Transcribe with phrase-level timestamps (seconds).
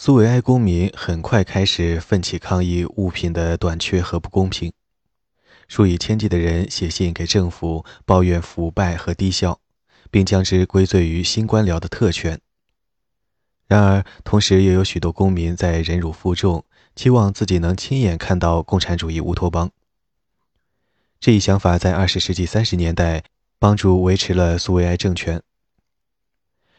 [0.00, 4.72] 苏维埃公民很快开始奋起抗议物品的短缺和不公平，
[5.66, 9.58] 数以千计的人写信给政府抱怨腐败和低效，
[10.08, 12.40] 并将之归罪于新官僚的特权。
[13.66, 19.72] 然而，同时也有许多公民在忍辱负重，期望自己能亲眼看到共产主义乌托邦。
[21.18, 23.24] 这一想法在二十世纪三十年代
[23.58, 25.42] 帮助维持了苏维埃政权。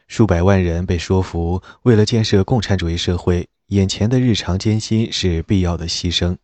[0.10, 6.35] 数百万人被说服，为了建设共产主义社会，眼前的日常艰辛是必要的牺牲。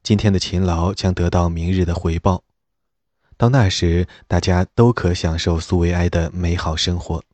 [0.00, 2.44] 今天的勤劳将得到明日的回报。
[3.36, 7.24] 到那时，大家都可享受苏维埃的美好生活。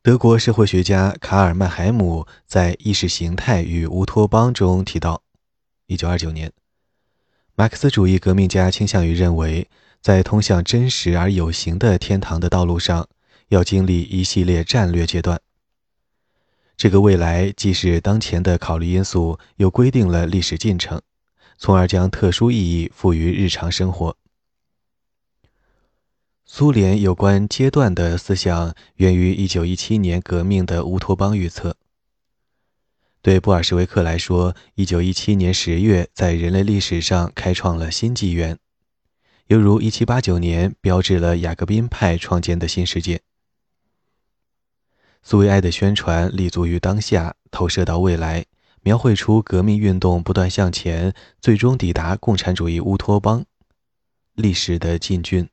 [0.00, 5.22] 德国社会学家卡尔曼海姆在《意识形态与乌托邦》中提到
[5.88, 6.50] ，1929年，
[7.54, 9.68] 马克思主义革命家倾向于认为。
[10.00, 13.08] 在通向真实而有形的天堂的道路上，
[13.48, 15.40] 要经历一系列战略阶段。
[16.76, 21.02] 这个未来既是当前的考虑因素，又规定了历史进程，
[21.58, 24.16] 从而将特殊意义赋予日常生活。
[26.46, 31.76] 苏联有关阶段的思想源于1917年革命的乌托邦预测。
[33.20, 38.58] 对布尔什维克来说，1917年十月在人类历史上开创了新纪元。
[39.48, 43.22] 犹如1789年标志了雅各宾派创建的新世界。
[45.22, 48.44] 苏维埃的宣传立足于当下，投射到未来，
[48.82, 53.46] 描绘出革命运动不断向前，最终抵达共产主义乌托邦
[54.34, 55.48] 历史的进军。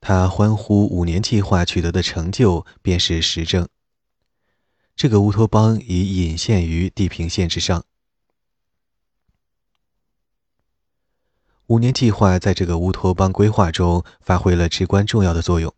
[0.00, 3.68] 他欢呼五年计划取得的成就便是实证。
[4.94, 7.84] 这个乌托邦已隐现于地平线之上。
[11.68, 15.74] 五年计划在这个乌托邦规划中发挥了至关重要的作用。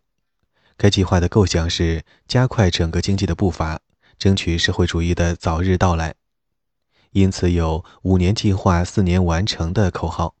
[0.75, 3.79] 该计划的构想是加快整个经济的步伐，
[4.19, 6.15] 争取社会主义的早日到来，
[7.11, 10.35] 因此有“五年计划四年完成”的口号。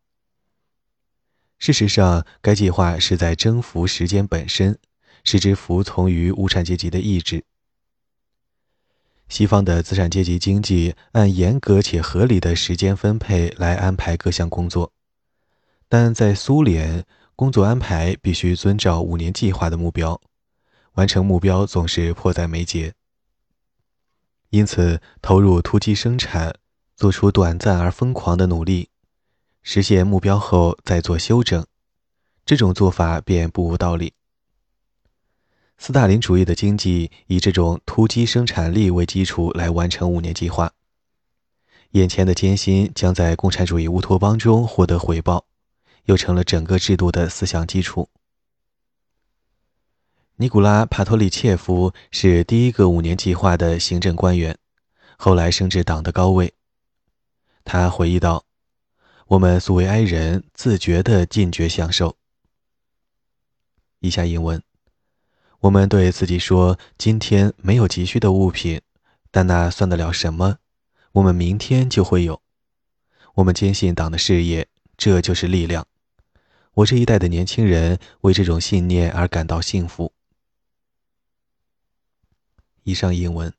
[1.57, 4.77] 事实上，该计划是在征服时间本身，
[5.23, 7.45] 使之服从于无产阶级的意志。
[9.29, 14.91] 西方的资产阶级经济按严格且合理的时间分配来安排各项工作。
[15.89, 17.05] 但在苏联，
[17.35, 20.19] 工作安排必须遵照五年计划的目标，
[20.93, 22.93] 完成目标总是迫在眉睫。
[24.49, 26.55] 因此，投入突击生产，
[26.95, 28.89] 做出短暂而疯狂的努力，
[29.61, 31.65] 实现目标后再做休整，
[32.45, 34.13] 这种做法便不无道理。
[35.77, 40.73] 斯大林主义的经济以这种突击生产力为基础来完成五年计划，
[41.91, 45.45] 眼前的艰辛将在共产主义乌托邦中获得回报。
[46.07, 48.09] 又成了整个制度的思想基础。
[50.37, 54.57] 尼古拉·帕托里切夫是第一个五年计划的行政官员，
[55.17, 56.53] 后来升至党的高位。
[57.63, 58.45] 他回忆道
[59.27, 62.15] ：“我们苏维埃人自觉地禁绝享受。”
[63.99, 64.61] 以下引文
[65.61, 68.79] ：“我们对自己说，今天没有急需的物品，
[69.31, 70.59] 但那算得了什么？
[71.13, 72.41] 我们明天就会有。
[73.33, 75.85] 我们坚信党的事业，这就是力量。”
[76.77, 80.13] 我这一代的年轻人为这种信念而感到幸福。
[82.83, 83.51] 以上英文。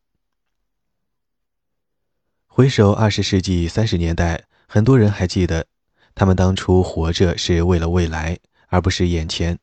[2.47, 5.67] 回首二十世纪三十年代，很多人还记得，
[6.15, 9.59] 他们当初活着是为了未来，而不是眼前。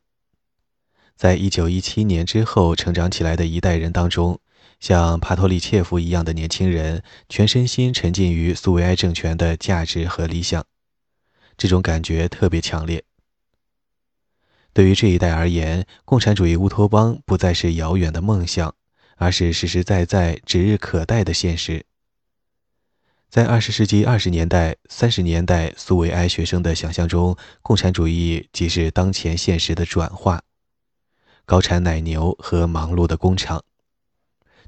[1.16, 4.38] 在一九一七年之后成长起来的一代人当中，
[4.80, 10.62] 像帕托利切夫一样的年轻人，全身心沉浸于苏维埃政权的价值和理想，
[11.56, 13.02] 这种感觉特别强烈。
[14.76, 18.74] 对于这一代而言，共产主义乌托邦不再是遥远的梦想，
[19.16, 21.86] 而是实实在在、指日可待的现实。
[23.30, 30.42] 在二十世纪二十年代、三十年代，苏维埃学生的想象中，共产主义即是当前现实的转化：
[31.46, 33.64] 高产奶牛和忙碌的工厂，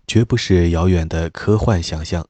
[0.07, 2.27] 绝不是遥远的科幻想象。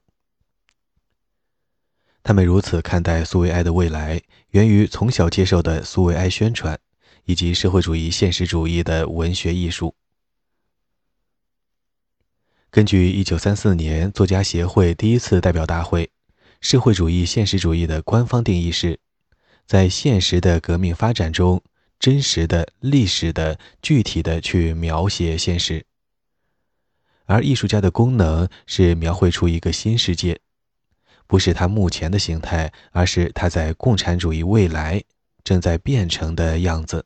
[2.23, 6.77] 他们如此看待苏维埃的未来，源于从小接受的苏维埃宣传。
[7.29, 9.93] 以及社会主义现实主义的文学艺术。
[12.71, 16.09] 根据1934年作家协会第一次代表大会，
[16.59, 18.99] 社会主义现实主义的官方定义是，
[19.67, 21.61] 在现实的革命发展中，
[21.99, 25.85] 真实的、历史的、具体的去描写现实。
[27.25, 30.39] 而艺术家的功能是描绘出一个新世界，
[31.27, 35.03] 不是他目前的形态，而是他在共产主义未来
[35.43, 37.05] 正在变成的样子。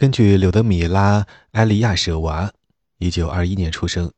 [0.00, 1.20] 根据柳德米拉·
[1.50, 2.50] 埃利亚舍娃
[3.00, 4.10] （1921 年出生）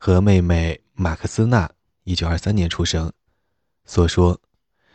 [0.00, 1.70] 和妹妹马克思娜
[2.06, 3.12] （1923 年出生）
[3.84, 4.40] 所说，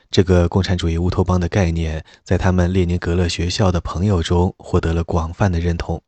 [0.09, 6.01] 这个共产主义乌托邦的概念在他们列宁格勒学校的朋友中获得了广泛的认同。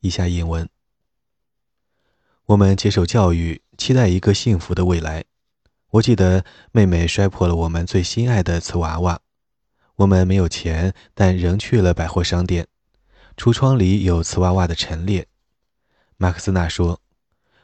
[0.00, 0.66] 以下引文：
[2.46, 5.26] 我们接受教育，期待一个幸福的未来。
[5.90, 6.42] 我记得
[6.72, 9.20] 妹妹摔破了我们最心爱的瓷娃娃。
[9.96, 12.68] 我们没有钱，但仍去了百货商店。
[13.36, 15.26] 橱窗里有瓷娃娃的陈列。
[16.16, 17.00] 马克思纳说：“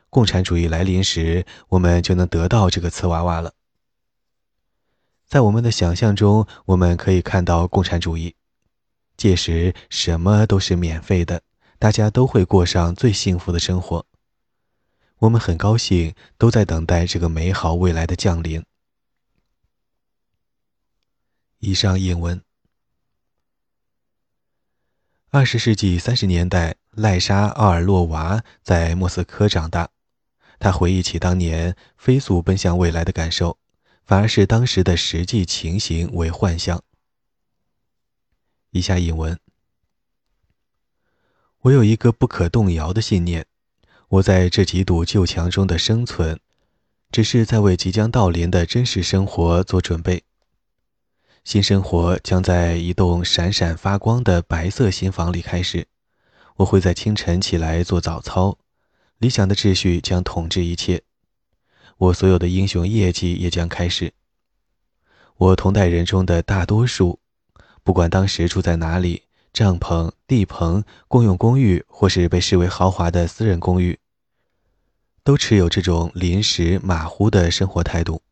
[0.09, 3.53] 共产主义来临时，我们就能得到这个瓷娃娃了。”
[5.29, 8.35] 在我们的想象中，我们可以看到共产主义。
[9.17, 11.43] 届时，什么都是免费的，
[11.79, 14.05] 大家都会过上最幸福的生活。
[15.19, 18.65] 我们很高兴，都在等待这个美好未来的降临。
[21.65, 22.43] 以上引文。
[25.31, 29.89] 二十世纪三十年代，赖莎·奥尔洛娃在莫斯科长大。
[30.59, 33.59] 他回忆起当年飞速奔向未来的感受，
[34.05, 36.83] 反而是当时的实际情形为幻象。
[38.71, 39.39] 以下引文。
[41.61, 43.47] 我有一个不可动摇的信念：
[44.09, 46.41] 我在这几堵旧墙中的生存，
[47.13, 50.25] 只是在为即将到临的真实生活做准备。
[51.45, 55.89] 新生活将在一栋闪闪发光的白色新房里开始。
[56.57, 58.59] 我会在清晨起来做早操，
[59.19, 61.03] 理想的秩序将统治一切。
[61.99, 64.13] 我所有的英雄业绩也将开始。
[65.37, 67.19] 我同代人中的大多数，
[67.83, 73.99] 不管当时住在哪里，帐篷、地棚、公用公寓，或是被视为豪华的私人公寓，
[75.25, 78.23] 都持有这种临时马虎的生活态度。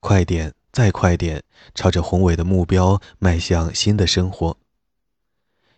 [0.00, 0.52] 快点！
[0.72, 4.56] 再快点，朝着宏伟的目标迈向新的生活。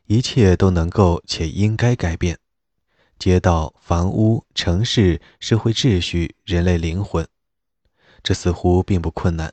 [0.06, 2.38] 一切都能够且应该改变：
[3.18, 7.26] 街道、房屋、城市、社会秩序、人类灵魂。
[8.22, 9.52] 这似乎并不困难。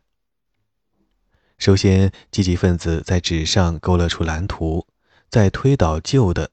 [1.58, 4.86] 首先，积极分子在纸上勾勒出蓝图，
[5.30, 6.52] 再推倒旧的。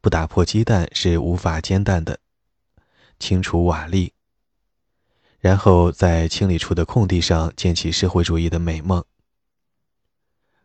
[0.00, 2.18] 不打破鸡蛋是无法煎蛋的。
[3.18, 4.10] 清除瓦砾。
[5.46, 9.04] 然后在清理出的空地上建起社会主义的美梦。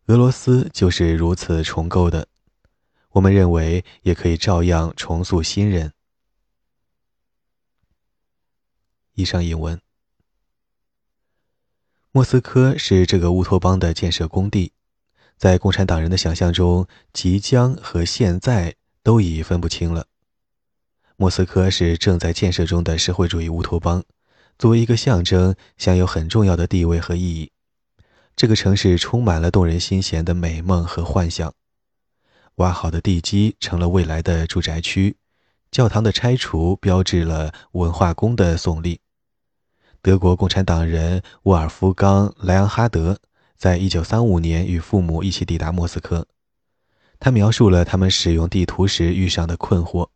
[0.08, 2.28] 俄罗斯就是如此重构的，
[3.12, 5.94] 我们认为也可以照样重塑新人。
[9.14, 9.80] 以上引文。
[12.12, 14.72] 莫斯科是这个乌托邦的建设工地，
[15.38, 18.74] 在共产党人的想象中，即将和现在
[19.04, 20.08] 都已分不清了。
[21.18, 24.04] 莫斯科是正在建设中的社会主义乌托邦。
[24.62, 27.52] 作为一个象征，享有很重要的地位和意义。
[28.36, 31.52] 这个城市充满了动人心弦的美梦和幻想。
[32.58, 35.18] 挖好的地基成了未来的住宅区，
[35.72, 39.00] 教堂的拆除标志了文化宫的耸立。
[40.00, 43.18] 德国共产党人沃尔夫冈·莱昂哈德
[43.58, 46.28] 在一九三五年与父母一起抵达莫斯科。
[47.20, 50.10] 他描述了他们使用地图时遇上的困惑。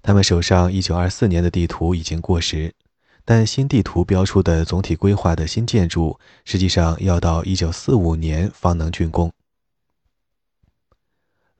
[0.00, 2.74] 他们手上一九二四年的地图已经过时。
[3.24, 9.32] 但新地图标出的总体规划的新建筑，实际上要到一九四五年方能竣工。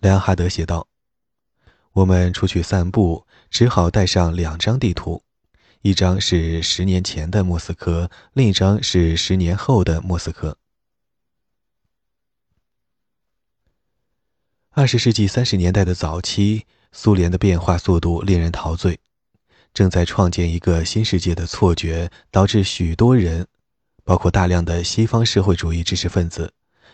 [0.00, 0.88] 莱昂哈德写道
[1.92, 5.22] ：“我们出去散步，只好带上两张地图，
[5.82, 10.58] 一张是十年前的莫斯科，另一张是十年后的莫斯科。”
[14.74, 18.98] 二十世纪三十年代的早期，苏联的变化速度令人陶醉。
[19.74, 23.46] 正在创建一个新世界的错觉，导致许多人，
[24.04, 26.52] 包括大量的西方社会主义知识分子，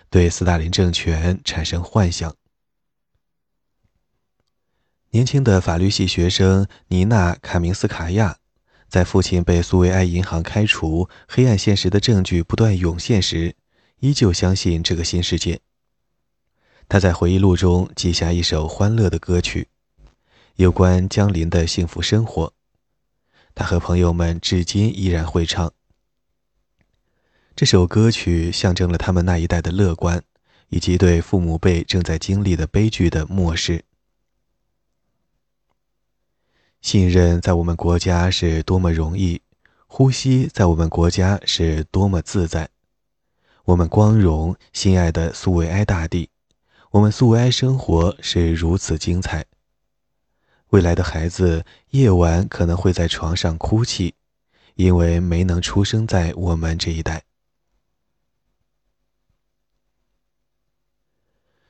[0.09, 2.35] 对斯大林政权产生幻想。
[5.11, 8.37] 年轻的法律系学生尼娜·卡明斯卡娅，
[8.89, 13.57] 在父亲被苏维埃银行开除、黑暗现实的证据不断涌现时，
[14.01, 15.61] 依旧相信这个新世界。
[16.89, 19.69] 他在回忆录中记下一首欢乐的歌曲，
[20.57, 22.58] 有关江林的幸福生活。
[23.59, 25.73] 他和朋友们至今依然会唱
[27.57, 30.23] 这首歌曲，象征了他们那一代的乐观，
[30.69, 33.85] 以及对父母辈正在经历的悲剧的漠视。
[36.81, 39.43] 信任在我们国家是多么容易，
[39.89, 42.69] 呼吸在我们国家是多么自在。
[43.65, 46.31] 我们光荣心爱的苏维埃大地，
[46.93, 49.45] 我们苏维埃生活是如此精彩。
[50.71, 54.15] 未来的孩子夜晚可能会在床上哭泣，
[54.75, 57.23] 因为没能出生在我们这一代。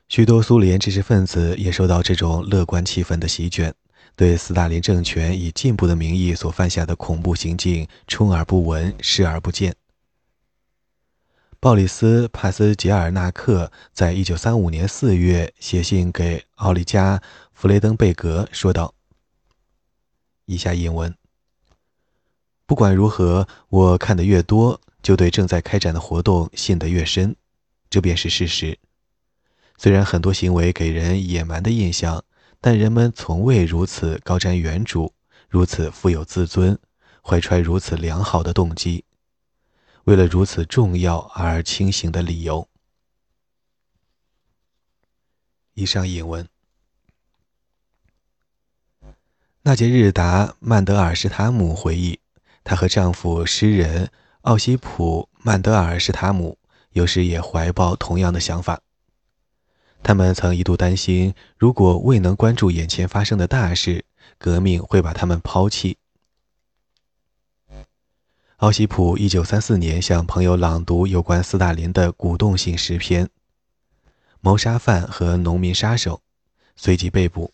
[0.09, 3.73] 许多苏联知识分子也受到这种乐观气氛的席卷，
[4.17, 9.77] 对斯大林政权以进步的名义所犯下的恐怖行径充耳不闻，视而不见。
[11.61, 17.19] 鲍里斯·帕斯捷尔纳克在一九三五年四月写信给奥利加·
[17.59, 18.95] 弗雷登贝格，说道
[20.47, 21.13] ：“以下引文。
[22.67, 27.35] 不管如何，我看得越多，就对正在开展的活动信得越深，
[27.91, 28.79] 这便是事实。”
[29.77, 32.25] 虽然很多行为给人野蛮的印象，
[32.61, 35.11] 但人们从未如此高瞻远瞩，
[35.49, 36.79] 如此富有自尊，
[37.25, 39.05] 怀揣如此良好的动机，
[40.05, 42.69] 为了如此重要而清醒的理由。
[45.75, 46.49] 以上引文。
[49.69, 52.19] 纳杰日达·曼德尔施塔姆回忆，
[52.65, 54.11] 她和丈夫诗人
[54.41, 56.57] 奥西普·曼德尔施塔姆
[56.93, 58.81] 有时也怀抱同样的想法。
[60.03, 64.07] 他们曾一度担心，如果未能关注眼前发生的大事，
[64.39, 65.99] 革命会把他们抛弃。
[68.57, 73.27] 奥西普1934年向朋友朗读有关斯大林的鼓动性诗篇，
[74.41, 76.15] 《谋杀犯和农民杀手》，
[76.75, 77.53] 随即被捕。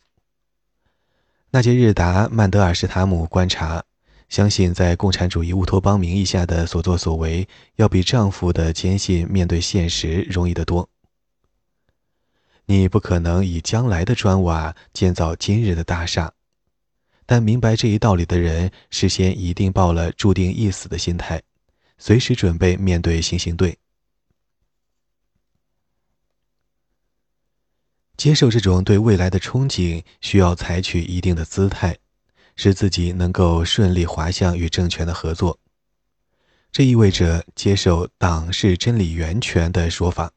[1.54, 3.80] 纳杰日达·曼德尔施塔姆观察，
[4.28, 7.46] 相信在共产主义乌托邦名义下的所作所为，
[7.76, 10.88] 要比丈夫的坚信面对现实容易得多。
[12.66, 16.32] 你不可能以将来的砖瓦建造今日的大厦，
[17.25, 21.40] 但明白这一道理的人，事先一定抱了注定一死的心态，
[21.99, 23.78] 随时准备面对行刑队。
[28.16, 31.97] 接受这种对未来的憧憬，需要采取一定的姿态，
[32.56, 35.59] 使自己能够顺利滑向与政权的合作。
[36.71, 40.33] 这意味着接受“党是真理源泉”的说法。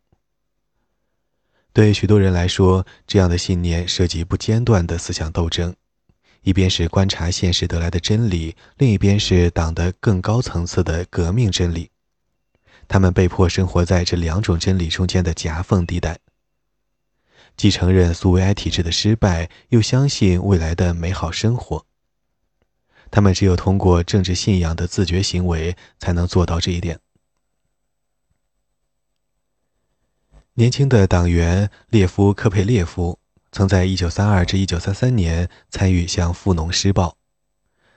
[1.74, 5.76] 对许多人来说，这样的信念涉及不间断的思想斗争：
[6.42, 11.92] 一边是观察现实得来的真理，另一边是党的更高层次的革命真理。
[12.88, 16.18] 他们被迫生活在这两种真理中间的夹缝地带，
[17.58, 21.86] 既承认苏维埃体制的失败，又相信未来的美好生活。
[23.10, 27.00] 他们只有通过政治信仰的自觉行为，才能做到这一点。
[30.54, 33.20] 年轻的党员列夫·科佩列夫
[33.52, 37.16] 曾在1932至1933年参与向富农施暴。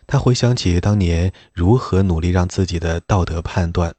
[0.06, 3.94] 他回想起当年如何努力让自己的道德判断，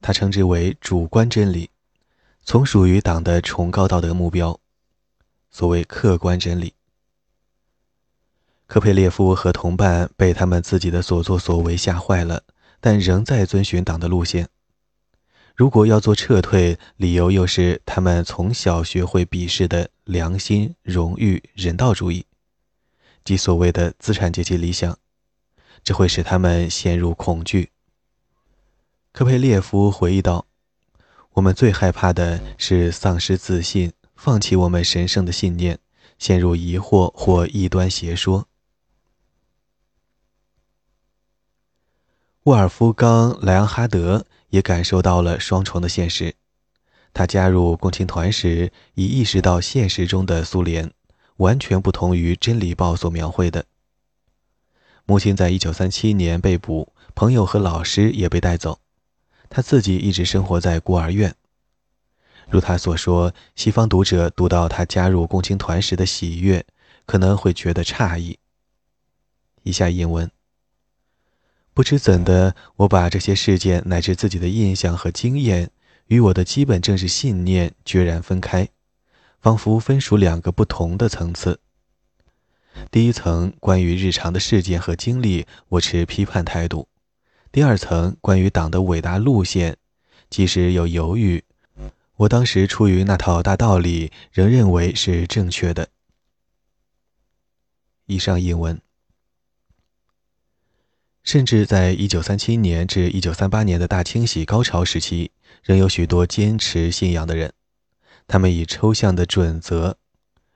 [0.00, 1.70] 他称之为主观真理，
[2.42, 4.58] 从属于党的崇高道德目标，
[5.50, 6.74] 所谓客观真理。
[8.66, 12.42] 科佩列夫和同伴被他们自己的所作所为吓坏了，
[12.80, 14.48] 但仍在遵循党的路线。
[15.56, 22.26] 如果要做撤退，理由又是他们从小学会鄙视的良心、荣誉、人道主义，
[23.24, 24.96] 即所谓的资产阶级理想，
[25.82, 27.72] 这会使他们陷入恐惧。
[29.10, 30.46] 科佩列夫回忆道
[31.34, 35.78] ：“我们最害怕的是丧失自信，放弃我们神圣的信念，
[36.18, 38.48] 陷入疑惑或异端邪说。”
[42.44, 44.26] 沃尔夫冈·莱昂哈德。
[44.50, 46.34] 也感受到了双重的现实。
[47.12, 50.90] 他加入共青团时，已意识到现实中的苏联
[51.36, 53.66] 完全不同于《真理报》所描绘的。
[55.04, 58.80] 母亲在一九三七年被捕，朋友和老师也被带走，
[59.50, 61.36] 他自己一直生活在孤儿院。
[62.50, 66.64] 如他所说，西方读者读到他加入共青团时的喜悦，
[67.04, 68.38] 可能会觉得诧异。
[69.62, 70.30] 以下引文。
[71.74, 75.70] 不知怎的，我把这些事件乃至自己的印象和经验
[76.06, 78.68] 与我的基本政治信念决然分开，
[79.40, 81.60] 仿佛分属两个不同的层次。
[82.90, 86.88] 第一层关于日常的事件和经历，我持批判态度；
[87.52, 89.76] 第二层关于党的伟大路线，
[90.30, 91.44] 即使有犹豫，
[92.18, 95.88] 我当时出于那套大道理，仍认为是正确的。
[98.06, 98.80] 以上引文。
[101.22, 105.30] 甚至在1937年至1938年的大清洗高潮时期，
[105.62, 107.52] 仍有许多坚持信仰的人。
[108.26, 109.96] 他们以抽象的准则，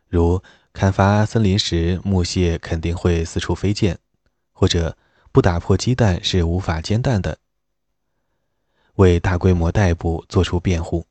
[0.08, 0.42] 如
[0.72, 3.98] 砍伐森林时木屑肯定会四处飞溅，
[4.50, 4.96] 或者
[5.30, 7.38] 不打破鸡蛋是无法煎蛋的，
[8.94, 11.06] 为大规模逮捕做出辩护。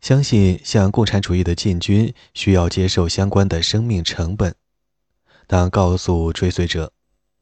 [0.00, 4.54] 相信向共产主义的进军需要接受相关的生命成本。
[5.46, 6.92] 当告诉追随者，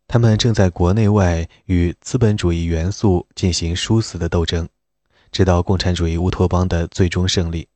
[0.07, 4.69] 他们正在国内外与资本主义元素进行殊死的斗争，
[5.31, 7.69] 直到共产主义乌托邦的最终胜利。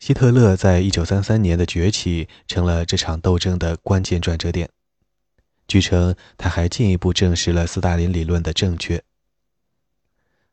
[0.00, 4.68] 希特勒在一九三三年的崛起成了这场斗争的关键转折点。
[5.66, 9.02] 据称，他还进一步证实了斯大林理论的正确。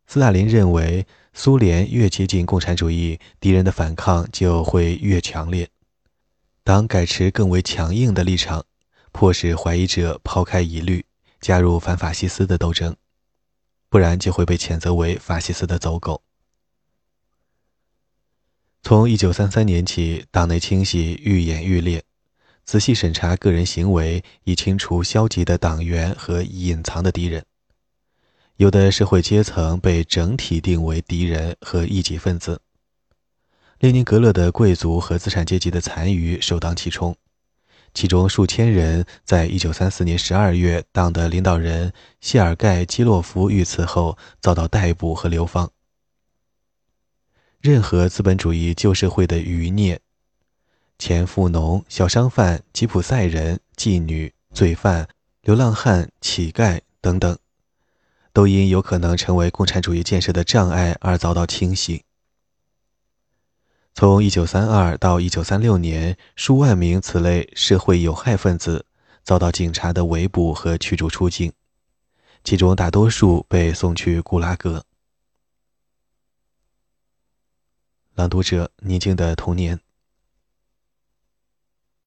[0.07, 5.69] 斯大林认为，苏联越接近共产主义，敌人的反抗就会越强烈。
[6.63, 8.65] 当改持更为强硬的立场，
[9.11, 11.05] 迫使怀疑者抛开疑虑，
[11.39, 12.95] 加入反法西斯的斗争，
[13.89, 16.21] 不然就会被谴责为法西斯的走狗。
[18.83, 22.03] 从一九三三年起，党内清洗愈演愈烈，
[22.65, 27.45] 仔细审查个人行为，以清除消极的党员和隐藏的敌人。
[28.61, 32.61] 有的社会阶层被整体定为敌人和异己分子。
[33.79, 37.15] 列宁格勒的贵族和资产阶级的残余首当其冲，
[37.91, 45.71] 其中数千人在一九三四年十二月，党的领导人谢尔盖·基洛夫遇刺后遭到逮捕和流放。
[47.61, 49.99] 任何资本主义旧社会的余孽，
[50.99, 55.07] 前富农、小商贩、吉普赛人、妓女、罪犯、
[55.41, 57.35] 流浪汉、乞丐等等，
[58.33, 62.05] 都因有可能成为共产主义建设的障碍而遭到清洗。
[63.93, 68.85] 从1932到1936年，数万名此类社会有害分子
[69.21, 71.51] 遭到警察的围捕和驱逐出境，
[72.43, 74.85] 其中大多数被送去古拉格。
[78.15, 79.79] 朗读者：宁静的童年。